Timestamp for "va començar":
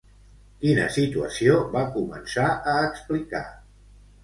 1.77-2.49